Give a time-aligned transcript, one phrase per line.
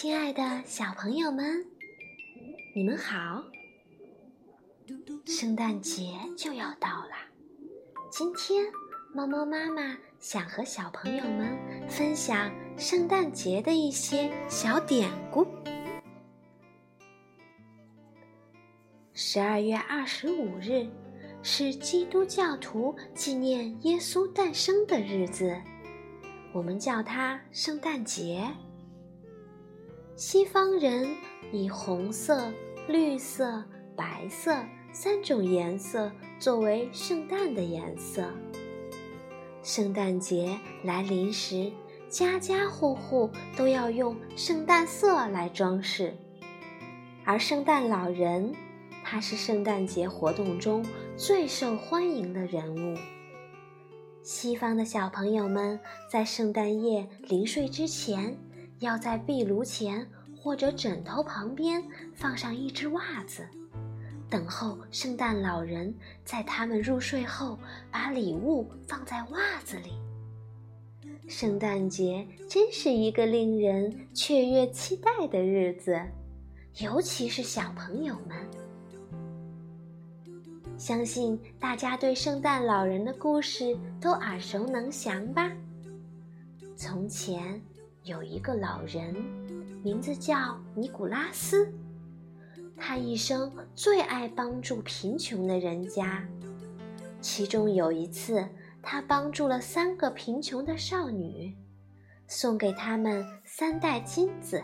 [0.00, 1.62] 亲爱的小朋友们，
[2.74, 3.44] 你们好！
[5.26, 7.10] 圣诞节就要到了，
[8.10, 8.64] 今天
[9.12, 11.54] 猫猫妈妈想和小朋友们
[11.86, 15.46] 分享圣诞节的一些小典故。
[19.12, 20.88] 十二月二十五日
[21.42, 25.60] 是基督教徒纪念耶稣诞生的日子，
[26.54, 28.50] 我们叫它圣诞节。
[30.20, 31.16] 西方人
[31.50, 32.52] 以红色、
[32.86, 33.64] 绿色、
[33.96, 34.54] 白色
[34.92, 38.30] 三种颜色作为圣诞的颜色。
[39.62, 41.72] 圣诞节来临时，
[42.10, 46.14] 家家户户都要用圣诞色来装饰。
[47.24, 48.54] 而圣诞老人，
[49.02, 50.84] 他是圣诞节活动中
[51.16, 52.94] 最受欢迎的人物。
[54.22, 55.80] 西方的小朋友们
[56.10, 58.36] 在圣诞夜临睡之前。
[58.80, 61.82] 要在壁炉前或者枕头旁边
[62.14, 63.46] 放上一只袜子，
[64.28, 67.58] 等候圣诞老人在他们入睡后
[67.90, 69.92] 把礼物放在袜子里。
[71.28, 76.00] 圣诞节真是一个令人雀跃期待的日子，
[76.78, 78.36] 尤其是小朋友们。
[80.78, 85.52] 相信大家对圣诞老人的故事都耳熟能详吧？
[86.74, 87.60] 从前。
[88.04, 89.14] 有一个老人，
[89.82, 91.70] 名字叫尼古拉斯。
[92.74, 96.26] 他一生最爱帮助贫穷的人家。
[97.20, 98.48] 其中有一次，
[98.80, 101.54] 他帮助了三个贫穷的少女，
[102.26, 104.62] 送给他们三袋金子。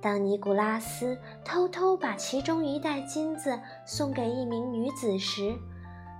[0.00, 5.52] 当尼古拉斯偷偷把其中一袋金子送给一名女子时，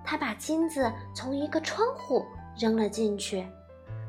[0.04, 2.26] 他把金子从一个窗户
[2.58, 3.46] 扔了进去。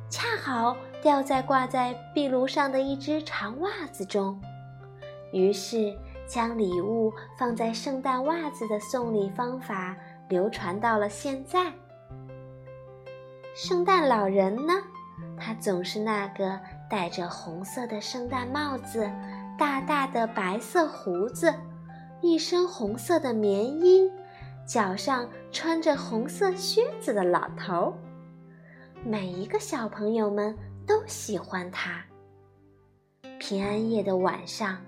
[0.09, 4.39] 恰好掉在挂在壁炉上的一只长袜子中，
[5.33, 5.93] 于是
[6.25, 9.95] 将礼物放在圣诞袜子的送礼方法
[10.29, 11.71] 流传到了现在。
[13.53, 14.73] 圣诞老人呢，
[15.37, 16.57] 他总是那个
[16.89, 19.09] 戴着红色的圣诞帽子、
[19.57, 21.53] 大大的白色胡子、
[22.21, 24.09] 一身红色的棉衣、
[24.65, 27.93] 脚上穿着红色靴子的老头。
[29.09, 30.53] 每一个小朋友们
[30.85, 32.03] 都喜欢它。
[33.39, 34.81] 平安夜的晚上，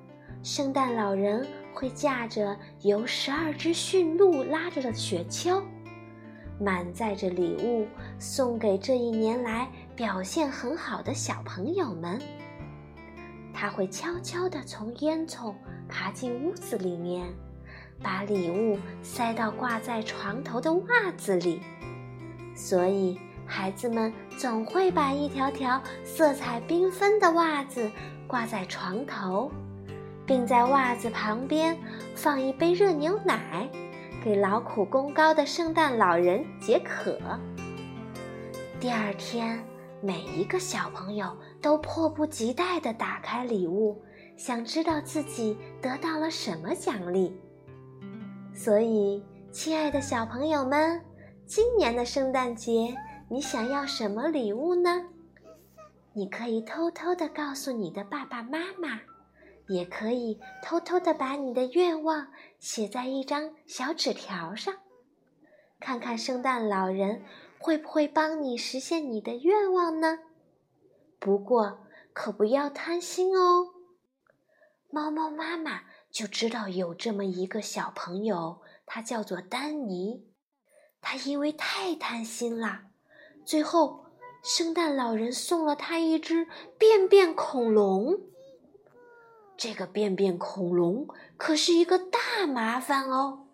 [0.44, 5.64] 圣诞老人会驾着由十二只驯鹿拉着的雪橇，
[6.60, 7.88] 满载着礼物
[8.20, 12.22] 送给这一年来表现很好的小朋友们。
[13.54, 15.56] 他会悄悄地从烟囱
[15.88, 17.26] 爬进屋子里面，
[18.04, 21.62] 把礼物塞到挂在床头的袜子里，
[22.54, 23.18] 所以。
[23.50, 27.90] 孩子们总会把一条条色彩缤纷的袜子
[28.28, 29.52] 挂在床头，
[30.24, 31.76] 并在袜子旁边
[32.14, 33.68] 放一杯热牛奶，
[34.24, 37.20] 给劳苦功高的圣诞老人解渴。
[38.80, 39.60] 第二天，
[40.00, 44.00] 每一个小朋友都迫不及待地打开礼物，
[44.38, 47.36] 想知道自己得到了什么奖励。
[48.54, 51.02] 所以，亲爱的小朋友们，
[51.48, 52.96] 今年的圣诞节。
[53.32, 55.06] 你想要什么礼物呢？
[56.14, 59.02] 你可以偷偷的告诉你的爸爸妈妈，
[59.68, 64.74] 也可以偷偷的把你的愿望写在一张小纸条上，
[65.80, 67.24] 看看圣诞老人
[67.60, 70.20] 会不会帮你实现你的愿望呢？
[71.20, 71.82] 不过
[72.14, 73.76] 可不要贪心哦。
[74.90, 80.26] 猫猫妈妈就知道有这么一个小朋友，他叫做丹尼，
[81.00, 82.89] 他因为太贪心了。
[83.50, 84.06] 最后，
[84.44, 86.46] 圣诞老人送了他一只
[86.78, 88.20] 便便恐龙。
[89.58, 93.48] 这个便便恐龙可是一个大麻烦哦。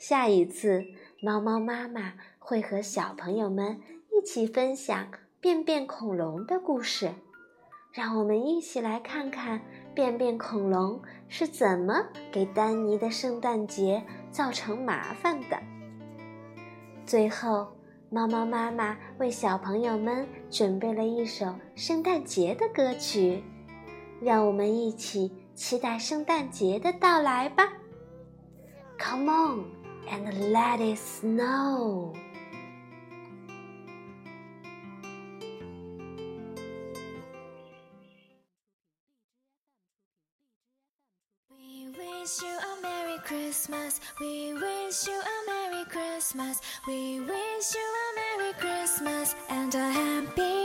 [0.00, 0.84] 下一次，
[1.20, 3.80] 猫猫妈妈会和小朋友们
[4.10, 7.14] 一起分享便便恐龙的故事。
[7.92, 9.60] 让我们一起来看看
[9.94, 14.02] 便便恐龙是怎么给丹尼的圣诞节
[14.32, 15.56] 造成麻烦的。
[17.06, 17.68] 最后。
[18.12, 23.42] 猫猫妈妈为小朋友们准备了一首圣诞节的歌曲，
[24.20, 27.72] 让我们一起期待圣诞节的到来吧
[28.98, 29.64] ！Come on
[30.06, 32.12] and let it snow.
[41.48, 43.96] We wish you a Merry Christmas.
[44.20, 46.58] We wish you a Merry Christmas.
[46.86, 47.91] We wish you
[49.74, 50.61] and a happy